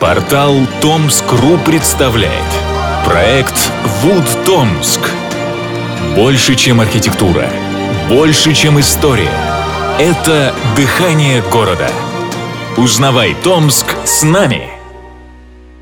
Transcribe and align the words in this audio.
Портал 0.00 0.54
Томск.ру 0.82 1.56
представляет 1.64 2.44
Проект 3.06 3.54
Вуд 4.02 4.24
Томск 4.44 5.00
Больше, 6.14 6.54
чем 6.54 6.82
архитектура 6.82 7.48
Больше, 8.06 8.52
чем 8.52 8.78
история 8.78 9.32
Это 9.98 10.52
дыхание 10.76 11.42
города 11.50 11.88
Узнавай 12.76 13.34
Томск 13.42 13.86
с 14.04 14.22
нами! 14.22 14.68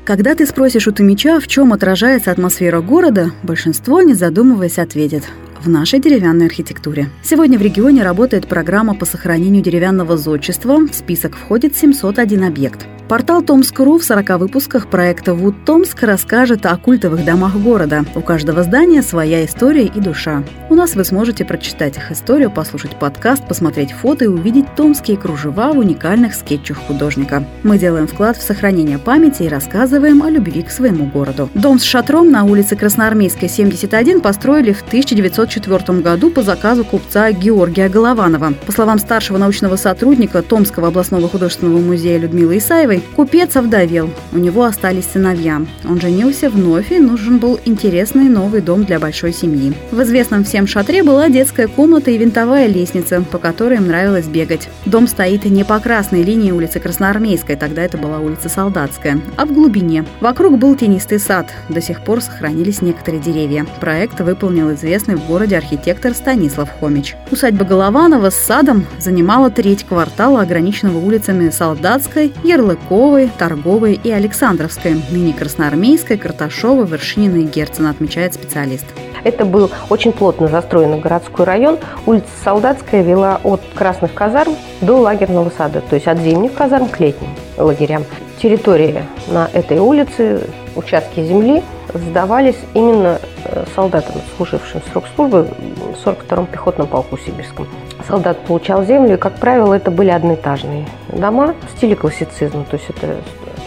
Когда 0.05 0.33
ты 0.33 0.45
спросишь 0.45 0.87
у 0.87 0.93
Томича, 0.93 1.41
в 1.41 1.47
чем 1.47 1.73
отражается 1.73 2.31
атмосфера 2.31 2.79
города, 2.79 3.31
большинство, 3.43 4.01
не 4.01 4.13
задумываясь, 4.13 4.79
ответит 4.79 5.23
в 5.61 5.67
нашей 5.67 5.99
деревянной 5.99 6.45
архитектуре. 6.45 7.09
Сегодня 7.21 7.59
в 7.59 7.61
регионе 7.61 8.03
работает 8.03 8.47
программа 8.47 8.95
по 8.95 9.05
сохранению 9.05 9.61
деревянного 9.61 10.15
зодчества. 10.15 10.77
В 10.77 10.93
список 10.93 11.35
входит 11.35 11.75
701 11.75 12.45
объект. 12.45 12.87
Портал 13.07 13.43
Томск.ру 13.43 13.99
в 13.99 14.03
40 14.03 14.39
выпусках 14.39 14.89
проекта 14.89 15.35
«Вуд 15.35 15.63
Томск» 15.63 16.01
расскажет 16.01 16.65
о 16.65 16.75
культовых 16.75 17.23
домах 17.23 17.55
города. 17.55 18.03
У 18.15 18.21
каждого 18.21 18.63
здания 18.63 19.03
своя 19.03 19.45
история 19.45 19.85
и 19.85 19.99
душа. 19.99 20.43
У 20.71 20.73
нас 20.73 20.95
вы 20.95 21.05
сможете 21.05 21.45
прочитать 21.45 21.97
их 21.97 22.11
историю, 22.11 22.49
послушать 22.49 22.97
подкаст, 22.97 23.47
посмотреть 23.47 23.91
фото 23.91 24.25
и 24.25 24.27
увидеть 24.27 24.65
томские 24.75 25.17
кружева 25.17 25.71
в 25.71 25.77
уникальных 25.77 26.33
скетчах 26.33 26.77
художника. 26.77 27.45
Мы 27.61 27.77
делаем 27.77 28.07
вклад 28.07 28.37
в 28.37 28.41
сохранение 28.41 28.97
памяти 28.97 29.43
и 29.43 29.49
рассказываем 29.49 30.23
о 30.23 30.31
любви 30.31 30.63
к 30.63 30.71
своему 30.71 31.05
городу. 31.05 31.47
Дом 31.53 31.77
с 31.77 31.83
шатром 31.83 32.31
на 32.31 32.43
улице 32.43 32.75
Красноармейской, 32.75 33.49
71 33.49 34.19
построили 34.19 34.73
в 34.73 34.81
1904 34.81 35.99
году 35.99 36.31
по 36.31 36.41
заказу 36.41 36.83
купца 36.83 37.31
Георгия 37.31 37.87
Голованова. 37.87 38.53
По 38.65 38.71
словам 38.71 38.97
старшего 38.97 39.37
научного 39.37 39.75
сотрудника 39.75 40.41
Томского 40.41 40.87
областного 40.87 41.29
художественного 41.29 41.77
музея 41.77 42.17
Людмилы 42.17 42.57
Исаевой, 42.57 42.94
Первый. 42.95 43.15
Купец 43.15 43.55
овдовел. 43.55 44.09
У 44.31 44.37
него 44.37 44.63
остались 44.63 45.05
сыновья. 45.05 45.61
Он 45.87 45.99
женился 45.99 46.49
вновь 46.49 46.91
и 46.91 46.99
нужен 46.99 47.39
был 47.39 47.59
интересный 47.65 48.29
новый 48.29 48.61
дом 48.61 48.83
для 48.83 48.99
большой 48.99 49.33
семьи. 49.33 49.73
В 49.91 50.01
известном 50.03 50.43
всем 50.43 50.67
шатре 50.67 51.03
была 51.03 51.29
детская 51.29 51.67
комната 51.67 52.11
и 52.11 52.17
винтовая 52.17 52.67
лестница, 52.67 53.21
по 53.21 53.37
которой 53.37 53.77
им 53.77 53.87
нравилось 53.87 54.27
бегать. 54.27 54.69
Дом 54.85 55.07
стоит 55.07 55.45
не 55.45 55.63
по 55.63 55.79
красной 55.79 56.23
линии 56.23 56.51
улицы 56.51 56.79
Красноармейской, 56.79 57.55
тогда 57.55 57.83
это 57.83 57.97
была 57.97 58.19
улица 58.19 58.49
Солдатская, 58.49 59.19
а 59.37 59.45
в 59.45 59.53
глубине. 59.53 60.05
Вокруг 60.21 60.57
был 60.57 60.75
тенистый 60.75 61.19
сад. 61.19 61.47
До 61.69 61.81
сих 61.81 62.03
пор 62.03 62.21
сохранились 62.21 62.81
некоторые 62.81 63.21
деревья. 63.21 63.65
Проект 63.79 64.19
выполнил 64.19 64.73
известный 64.73 65.15
в 65.15 65.25
городе 65.25 65.57
архитектор 65.57 66.13
Станислав 66.13 66.69
Хомич. 66.79 67.15
Усадьба 67.31 67.65
Голованова 67.65 68.29
с 68.29 68.35
садом 68.35 68.85
занимала 68.99 69.49
треть 69.49 69.83
квартала, 69.83 70.41
ограниченного 70.41 70.97
улицами 70.97 71.49
Солдатской, 71.49 72.33
Ярлык 72.43 72.79
Куликовой, 72.85 73.29
Торговой 73.37 73.99
и 74.01 74.11
Александровской, 74.11 74.95
ныне 75.09 75.33
Красноармейской, 75.33 76.17
Карташовой, 76.17 76.85
Вершинина 76.85 77.37
и 77.37 77.43
Герцена, 77.43 77.89
отмечает 77.89 78.33
специалист. 78.33 78.85
Это 79.23 79.43
был 79.43 79.71
очень 79.89 80.11
плотно 80.11 80.47
застроенный 80.47 80.99
городской 80.99 81.45
район. 81.45 81.79
Улица 82.05 82.27
Солдатская 82.43 83.01
вела 83.01 83.39
от 83.43 83.61
Красных 83.73 84.13
казарм 84.13 84.55
до 84.81 84.97
лагерного 84.97 85.51
сада, 85.55 85.81
то 85.81 85.95
есть 85.95 86.07
от 86.07 86.19
зимних 86.19 86.53
казарм 86.53 86.87
к 86.87 86.99
летним 86.99 87.29
лагерям. 87.57 88.05
Территории 88.41 89.03
на 89.27 89.49
этой 89.51 89.79
улице, 89.79 90.41
участки 90.75 91.23
земли 91.23 91.63
сдавались 91.95 92.57
именно 92.73 93.19
э, 93.45 93.65
солдатам, 93.75 94.15
служившим 94.37 94.81
срок 94.91 95.05
службы 95.15 95.43
в 95.43 96.07
42-м 96.07 96.45
пехотном 96.47 96.87
полку 96.87 97.17
сибирском 97.17 97.67
солдат 98.07 98.37
получал 98.45 98.83
землю, 98.85 99.15
и, 99.15 99.17
как 99.17 99.35
правило, 99.35 99.73
это 99.73 99.91
были 99.91 100.09
одноэтажные 100.09 100.85
дома 101.09 101.55
в 101.67 101.77
стиле 101.77 101.95
классицизма, 101.95 102.63
то 102.69 102.77
есть 102.77 102.89
это 102.89 103.15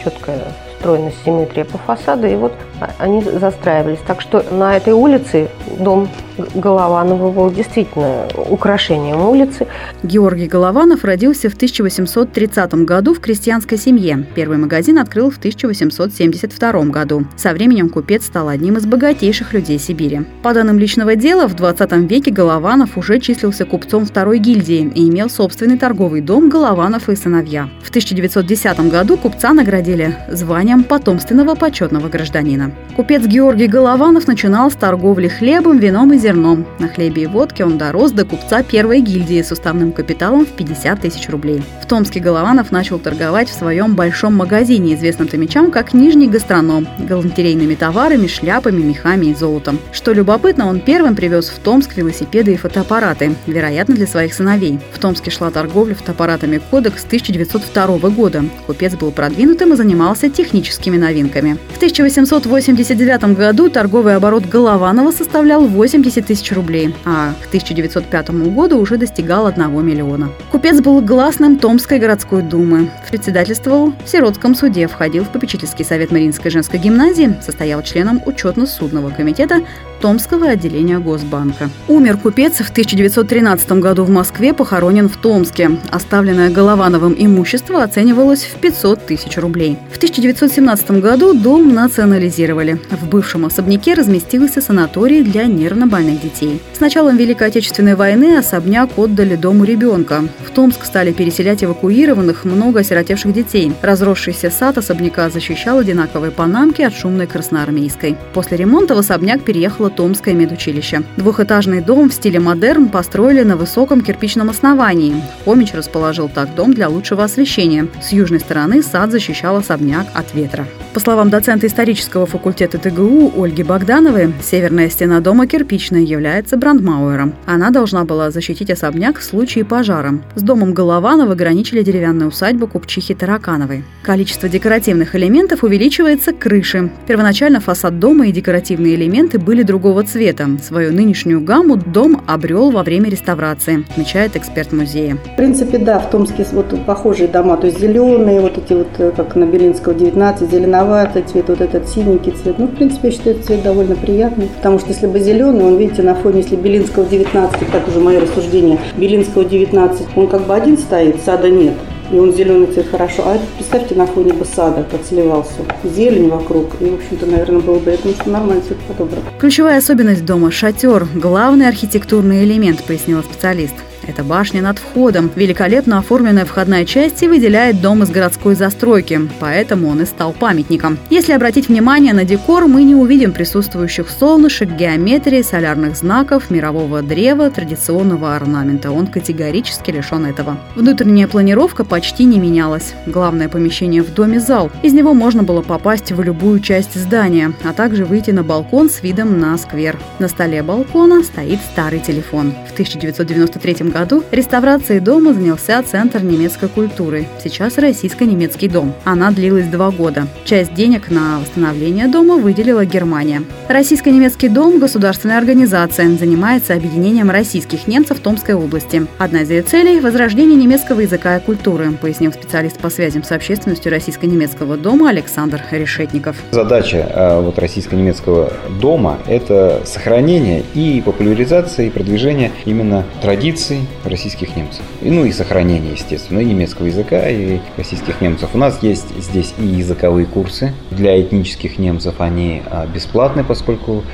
четкая 0.03 0.41
стройность, 0.79 1.17
симметрия 1.25 1.65
по 1.65 1.79
фасаду, 1.79 2.27
и 2.27 2.37
вот 2.37 2.53
они 2.99 3.23
застраивались. 3.23 3.99
Так 4.07 4.21
что 4.21 4.45
на 4.51 4.77
этой 4.77 4.93
улице 4.93 5.49
дом 5.79 6.09
Голованова 6.55 7.31
был 7.31 7.51
действительно 7.51 8.27
украшением 8.49 9.21
улицы. 9.29 9.67
Георгий 10.03 10.47
Голованов 10.47 11.05
родился 11.05 11.49
в 11.49 11.55
1830 11.55 12.75
году 12.85 13.15
в 13.15 13.21
крестьянской 13.21 13.79
семье. 13.79 14.27
Первый 14.35 14.59
магазин 14.59 14.99
открыл 14.99 15.31
в 15.31 15.39
1872 15.39 16.85
году. 16.85 17.27
Со 17.37 17.53
временем 17.53 17.89
купец 17.89 18.27
стал 18.27 18.49
одним 18.49 18.77
из 18.77 18.87
богатейших 18.87 19.53
людей 19.53 19.79
Сибири. 19.79 20.21
По 20.43 20.55
данным 20.55 20.79
личного 20.79 21.17
дела, 21.17 21.49
в 21.49 21.55
20 21.55 21.93
веке 22.11 22.31
Голованов 22.31 22.97
уже 22.97 23.19
числился 23.19 23.65
купцом 23.65 24.07
второй 24.07 24.39
гильдии 24.39 24.91
и 24.95 25.09
имел 25.09 25.29
собственный 25.29 25.79
торговый 25.79 26.21
дом 26.21 26.49
Голованов 26.49 27.09
и 27.09 27.17
сыновья. 27.17 27.69
В 27.83 27.89
1910 27.91 28.81
году 28.91 29.17
купца 29.17 29.53
наградили 29.53 30.17
званием 30.31 30.85
потомственного 30.85 31.55
почетного 31.55 32.09
гражданина. 32.09 32.71
Купец 32.97 33.25
Георгий 33.27 33.67
Голованов 33.67 34.27
начинал 34.27 34.71
с 34.71 34.75
торговли 34.75 35.29
хлебом, 35.29 35.79
вином 35.79 36.13
и 36.13 36.19
зерном. 36.19 36.28
На 36.33 36.89
хлебе 36.89 37.23
и 37.23 37.27
водке 37.27 37.65
он 37.65 37.79
дорос 37.79 38.13
до 38.13 38.25
купца 38.25 38.63
первой 38.63 39.01
гильдии 39.01 39.41
с 39.41 39.51
уставным 39.51 39.93
капиталом 39.93 40.45
в 40.45 40.51
50 40.51 41.01
тысяч 41.01 41.29
рублей. 41.31 41.63
В 41.83 41.87
Томске 41.87 42.21
Голованов 42.21 42.71
начал 42.71 42.99
торговать 42.99 43.49
в 43.49 43.55
своем 43.55 43.95
большом 43.95 44.37
магазине, 44.37 44.95
известном 44.95 45.29
томичам 45.29 45.71
как 45.71 45.95
Нижний 45.95 46.29
гастроном, 46.29 46.87
галантерейными 46.99 47.75
товарами, 47.75 48.27
шляпами, 48.27 48.83
мехами 48.83 49.27
и 49.27 49.35
золотом. 49.35 49.79
Что 49.93 50.13
любопытно, 50.13 50.69
он 50.69 50.81
первым 50.81 51.17
привез 51.17 51.49
в 51.49 51.59
Томск 51.61 51.97
велосипеды 51.97 52.53
и 52.53 52.57
фотоаппараты, 52.57 53.35
вероятно, 53.47 53.95
для 53.95 54.07
своих 54.07 54.35
сыновей. 54.35 54.79
В 54.93 54.99
Томске 54.99 55.31
шла 55.31 55.51
торговля 55.51 55.95
фотоаппаратами 55.95 56.61
«Кодек» 56.71 56.99
с 56.99 57.05
1902 57.05 58.11
года. 58.11 58.45
Купец 58.67 58.95
был 58.95 59.13
продвинутым 59.13 59.73
и 59.73 59.77
занимался 59.77 60.29
техническими 60.29 60.99
новинками. 60.99 61.57
В 61.73 61.77
1889 61.77 63.37
году 63.37 63.71
торговый 63.71 64.17
оборот 64.17 64.45
Голованова 64.45 65.11
составлял 65.11 65.65
80 65.65 66.18
тысяч 66.23 66.53
рублей, 66.53 66.95
а 67.05 67.35
к 67.43 67.47
1905 67.49 68.31
году 68.31 68.79
уже 68.79 68.97
достигал 68.97 69.47
1 69.47 69.87
миллиона. 69.87 70.31
Купец 70.51 70.81
был 70.81 71.01
гласным 71.01 71.59
Томской 71.59 71.99
городской 71.99 72.43
думы, 72.43 72.91
председательствовал 73.11 73.93
в 74.05 74.09
Сиротском 74.09 74.55
суде, 74.55 74.87
входил 74.87 75.25
в 75.25 75.31
попечительский 75.31 75.85
совет 75.85 76.11
Мариинской 76.11 76.51
женской 76.51 76.79
гимназии, 76.79 77.37
состоял 77.43 77.83
членом 77.83 78.23
учетно-судного 78.25 79.11
комитета 79.11 79.61
Томского 80.01 80.49
отделения 80.49 80.99
Госбанка. 80.99 81.71
Умер 81.89 82.19
купец 82.19 82.59
в 82.59 82.71
1913 82.71 83.73
году 83.73 84.05
в 84.05 84.11
Москве, 84.11 84.55
похоронен 84.55 85.09
в 85.09 85.17
Томске. 85.17 85.73
Оставленное 85.91 86.51
Головановым 86.51 87.15
имущество 87.19 87.83
оценивалось 87.83 88.45
в 88.45 88.61
500 88.61 89.07
тысяч 89.07 89.37
рублей. 89.37 89.77
В 89.91 89.97
1917 89.97 90.91
году 91.03 91.35
дом 91.35 91.75
национализировали. 91.75 92.81
В 92.91 93.09
бывшем 93.09 93.45
особняке 93.45 93.95
разместился 93.95 94.61
санаторий 94.61 95.23
для 95.23 95.47
нервно-больных 95.47 96.23
детей. 96.23 96.61
С 96.73 96.81
началом 96.81 97.17
Великой 97.17 97.49
Отечественной 97.49 97.97
войны 97.97 98.39
особняк 98.39 98.97
отдали 98.97 99.35
дому 99.35 99.65
ребенка. 99.65 100.25
В 100.47 100.51
Томск 100.51 100.85
стали 100.85 101.13
переселять 101.13 101.65
эвакуированных, 101.65 102.45
много 102.45 102.81
осиротевших 102.81 103.33
детей. 103.33 103.73
Разросшийся 103.83 104.51
сад 104.51 104.79
особняка 104.79 105.29
защищал 105.31 105.79
одинаковые 105.79 106.31
панамки 106.31 106.83
от 106.83 106.95
шумной 106.95 107.27
красноармейской. 107.27 108.17
После 108.33 108.57
ремонта 108.57 108.95
в 108.95 108.99
особняк 108.99 109.43
переехала 109.43 109.88
было 109.89 109.91
Томское 109.91 110.35
медучилище. 110.35 111.03
Двухэтажный 111.17 111.81
дом 111.81 112.09
в 112.09 112.15
стиле 112.15 112.41
модерн 112.41 112.89
построили 112.89 113.43
на 113.43 113.57
высоком 113.57 114.01
кирпичном 114.01 114.51
основании. 114.51 115.15
Хомич 115.45 115.75
расположил 115.75 116.29
так 116.29 116.55
дом 116.55 116.73
для 116.75 116.89
лучшего 116.89 117.25
освещения. 117.25 117.89
С 118.03 118.13
южной 118.13 118.41
стороны 118.41 118.83
сад 118.83 119.11
защищал 119.11 119.57
особняк 119.57 120.07
от 120.15 120.35
ветра. 120.35 120.67
По 120.95 121.01
словам 121.01 121.31
доцента 121.31 121.67
исторического 121.67 122.27
факультета 122.27 122.79
ТГУ 122.79 123.33
Ольги 123.37 123.63
Богдановой, 123.63 124.33
северная 124.43 124.91
стена 124.91 125.21
дома 125.21 125.47
кирпичная 125.47 126.01
является 126.01 126.57
брандмауэром. 126.57 127.35
Она 127.47 127.71
должна 127.71 128.05
была 128.05 128.31
защитить 128.31 128.71
особняк 128.71 129.19
в 129.19 129.23
случае 129.23 129.65
пожара. 129.65 130.19
С 130.35 130.43
домом 130.43 130.75
Голованова 130.75 131.33
ограничили 131.33 131.83
деревянную 131.83 132.29
усадьбу 132.29 132.67
купчихи 132.67 133.15
Таракановой. 133.15 133.85
Количество 134.03 134.49
декоративных 134.49 135.15
элементов 135.15 135.63
увеличивается 135.63 136.33
к 136.33 136.39
крыше. 136.39 136.91
Первоначально 137.07 137.61
фасад 137.61 137.99
дома 137.99 138.27
и 138.27 138.33
декоративные 138.33 138.95
элементы 138.95 139.39
были 139.39 139.63
друг 139.63 139.78
другого 139.79 140.03
цвета. 140.03 140.49
Свою 140.61 140.93
нынешнюю 140.93 141.41
гамму 141.41 141.77
дом 141.77 142.21
обрел 142.27 142.73
во 142.73 142.83
время 142.83 143.09
реставрации, 143.11 143.85
отмечает 143.89 144.35
эксперт 144.35 144.73
музея. 144.73 145.17
В 145.35 145.37
принципе, 145.37 145.79
да, 145.79 146.01
в 146.01 146.11
Томске 146.11 146.45
вот 146.51 146.75
похожие 146.85 147.29
дома, 147.29 147.57
то 147.57 147.69
есть 147.69 147.79
зеленые, 147.79 148.41
вот 148.41 148.59
эти 148.59 148.73
вот, 148.73 148.89
э, 148.99 149.13
как 149.17 149.37
на 149.37 149.45
Белинского 149.45 149.95
19, 149.95 150.51
зеленоватый 150.51 151.23
цвет, 151.23 151.49
вот 151.49 151.61
этот 151.61 151.89
синенький 151.89 152.33
цвет. 152.33 152.59
Ну, 152.59 152.67
в 152.67 152.75
принципе, 152.75 153.09
я 153.09 153.13
считаю, 153.13 153.37
этот 153.37 153.47
цвет 153.47 153.63
довольно 153.63 153.95
приятный, 153.95 154.49
потому 154.57 154.81
что 154.81 154.89
если 154.89 155.07
бы 155.07 155.21
зеленый, 155.21 155.65
он, 155.65 155.77
видите, 155.77 156.03
на 156.03 156.17
фоне, 156.17 156.41
если 156.41 156.57
Белинского 156.57 157.05
19, 157.05 157.71
так 157.71 157.87
уже 157.87 158.01
мое 158.01 158.19
рассуждение, 158.19 158.81
Белинского 158.97 159.45
19, 159.45 160.09
он 160.17 160.27
как 160.27 160.45
бы 160.45 160.57
один 160.57 160.77
стоит, 160.77 161.23
сада 161.25 161.51
нет 161.51 161.75
и 162.11 162.19
он 162.19 162.33
зеленый 162.35 162.67
цвет 162.69 162.89
хорошо. 162.91 163.23
А 163.27 163.35
это, 163.37 163.45
представьте, 163.57 163.95
на 163.95 164.07
фоне 164.07 164.33
бы 164.33 164.45
сада, 164.45 164.85
как. 164.91 165.93
Зелень 165.93 166.29
вокруг. 166.29 166.81
И, 166.81 166.87
в 166.87 166.95
общем-то, 166.95 167.27
наверное, 167.27 167.61
было 167.61 167.79
бы, 167.79 167.91
это 167.91 168.09
что 168.09 168.31
нормально 168.31 168.63
цвет 168.63 168.79
подобран. 168.89 169.23
Ключевая 169.39 169.79
особенность 169.79 170.25
дома– 170.25 170.51
шатер. 170.53 171.07
Главный 171.15 171.69
архитектурный 171.69 172.45
элемент, 172.45 172.83
пояснила 172.85 173.23
специалист. 173.23 173.75
Это 174.09 174.25
башня 174.25 174.63
над 174.63 174.79
входом, 174.79 175.31
великолепно 175.37 175.99
оформленная 175.99 176.47
входная 176.47 176.87
часть 176.87 177.23
и 177.23 177.29
выделяет 177.29 177.83
дом 177.83 178.03
из 178.03 178.09
городской 178.09 178.55
застройки, 178.55 179.21
поэтому 179.39 179.89
он 179.89 180.01
и 180.01 180.07
стал 180.07 180.33
памятником. 180.33 180.99
Если 181.11 181.33
обратить 181.33 181.69
внимание 181.69 182.15
на 182.15 182.25
декор, 182.25 182.67
мы 182.69 182.85
не 182.85 182.95
увидим 182.95 183.33
присутствующих 183.33 184.09
солнышек, 184.09 184.71
геометрии, 184.71 185.43
солярных 185.43 185.95
знаков, 185.95 186.51
мирового 186.51 187.03
древа, 187.03 187.51
традиционного 187.51 188.35
орнамента. 188.35 188.91
Он 188.91 189.07
категорически 189.09 189.91
лишен 189.91 190.25
этого. 190.25 190.57
Внутренняя 190.75 191.29
планировка 191.29 191.85
почти 191.85 192.25
не 192.25 192.39
менялась. 192.39 192.95
Главное 193.05 193.51
помещение 193.51 194.03
в 194.03 194.15
доме– 194.15 194.41
зал. 194.49 194.71
Из 194.83 194.95
него 194.95 195.13
можно 195.13 195.43
было 195.43 195.61
попасть 195.61 196.13
в 196.13 196.23
любую 196.23 196.61
часть 196.61 196.99
здания, 196.99 197.53
а 197.63 197.75
также 197.75 198.07
выйти 198.07 198.31
на 198.31 198.43
балкон 198.43 198.89
с 198.89 199.03
видом 199.03 199.39
на 199.39 199.59
сквер. 199.59 199.99
На 200.19 200.29
столе 200.29 200.63
балкона 200.63 201.23
стоит 201.23 201.59
старый 201.73 202.01
телефон. 202.01 202.55
В 202.67 202.73
1993 202.73 203.91
году 203.91 203.98
реставрацией 204.31 205.01
дома 205.01 205.33
занялся 205.35 205.83
Центр 205.83 206.23
немецкой 206.23 206.69
культуры, 206.69 207.27
сейчас 207.43 207.79
Российско-немецкий 207.79 208.69
дом. 208.69 208.95
Она 209.05 209.31
длилась 209.31 209.67
два 209.67 209.91
года. 209.91 210.29
Часть 210.45 210.75
денег 210.75 211.11
на 211.11 211.41
восстановление 211.41 212.07
дома 212.07 212.37
выделила 212.37 212.85
Германия. 212.85 213.43
Российско-немецкий 213.69 214.49
дом– 214.49 214.79
государственная 214.81 215.39
организация, 215.39 216.09
занимается 216.17 216.75
объединением 216.75 217.31
российских 217.31 217.87
немцев 217.87 218.19
в 218.19 218.21
Томской 218.21 218.55
области. 218.55 219.07
Одна 219.19 219.41
из 219.41 219.51
ее 219.51 219.63
целей– 219.63 220.01
возрождение 220.03 220.57
немецкого 220.57 221.01
языка 221.01 221.37
и 221.37 221.41
культуры, 221.41 221.91
пояснил 221.93 222.33
специалист 222.33 222.79
по 222.79 222.91
связям 222.91 223.25
с 223.25 223.33
общественностью 223.33 223.91
Российско-немецкого 223.91 224.77
дома 224.77 225.11
Александр 225.11 225.63
Решетников. 225.71 226.37
Задача 226.51 226.99
э, 226.99 227.41
вот, 227.41 227.59
Российско-немецкого 227.59 228.53
дома– 228.81 229.19
это 229.27 229.83
сохранение 229.85 230.63
и 230.75 231.03
популяризация 231.05 231.87
и 231.87 231.91
продвижение 231.91 232.53
именно 232.65 233.05
традиций 233.23 233.88
российских 234.05 234.57
немцев. 234.57 234.83
И, 235.03 235.11
ну 235.11 235.25
и 235.25 235.33
сохранение, 235.33 235.93
естественно, 235.93 236.41
и 236.41 236.45
немецкого 236.45 236.87
языка, 236.87 237.29
и 237.29 237.59
российских 237.77 238.21
немцев. 238.21 238.51
У 238.55 238.59
нас 238.59 238.83
есть 238.83 239.17
здесь 239.19 239.55
и 239.59 239.65
языковые 239.65 240.27
курсы 240.27 240.73
для 240.91 241.21
этнических 241.21 241.79
немцев, 241.79 242.15
они 242.21 242.63
а, 242.71 242.87
бесплатны, 242.87 243.45
поскольку 243.45 244.05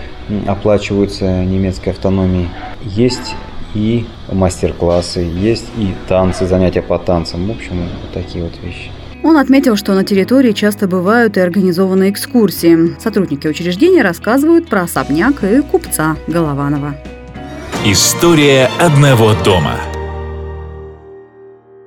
оплачиваются 0.46 1.44
немецкой 1.44 1.90
автономией. 1.90 2.48
Есть 2.82 3.34
и 3.74 4.06
мастер-классы, 4.30 5.20
есть 5.20 5.66
и 5.76 5.92
танцы, 6.08 6.46
занятия 6.46 6.82
по 6.82 6.98
танцам. 6.98 7.46
В 7.46 7.50
общем, 7.50 7.76
вот 8.02 8.12
такие 8.12 8.44
вот 8.44 8.54
вещи. 8.62 8.90
Он 9.22 9.38
отметил, 9.38 9.74
что 9.76 9.94
на 9.94 10.04
территории 10.04 10.52
часто 10.52 10.86
бывают 10.86 11.38
и 11.38 11.40
организованы 11.40 12.10
экскурсии. 12.10 12.94
Сотрудники 13.00 13.48
учреждения 13.48 14.02
рассказывают 14.02 14.68
про 14.68 14.82
особняк 14.82 15.42
и 15.44 15.62
купца 15.62 16.16
Голованова. 16.26 16.94
История 17.86 18.70
одного 18.80 19.34
дома– 19.34 19.78